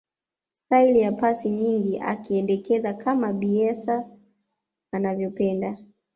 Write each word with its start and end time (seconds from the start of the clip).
staili 0.51 0.99
ya 1.01 1.11
pasi 1.11 1.49
nyingi 1.49 1.99
akaiendeleza 1.99 2.93
kama 2.93 3.33
bielsa 3.33 4.09
anavyopenda 4.91 5.77